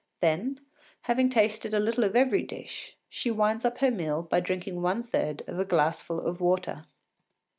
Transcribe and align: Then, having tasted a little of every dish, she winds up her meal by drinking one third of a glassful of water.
Then, 0.19 0.59
having 1.01 1.29
tasted 1.29 1.75
a 1.75 1.79
little 1.79 2.03
of 2.03 2.15
every 2.15 2.41
dish, 2.41 2.97
she 3.07 3.29
winds 3.29 3.63
up 3.63 3.77
her 3.81 3.91
meal 3.91 4.23
by 4.23 4.39
drinking 4.39 4.81
one 4.81 5.03
third 5.03 5.43
of 5.45 5.59
a 5.59 5.63
glassful 5.63 6.19
of 6.25 6.41
water. 6.41 6.87